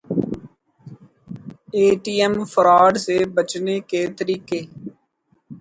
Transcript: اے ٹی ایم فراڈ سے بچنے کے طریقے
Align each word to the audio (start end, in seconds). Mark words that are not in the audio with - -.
اے 1.75 1.83
ٹی 2.03 2.13
ایم 2.21 2.33
فراڈ 2.53 2.93
سے 3.05 3.15
بچنے 3.35 3.75
کے 3.89 4.01
طریقے 4.17 4.59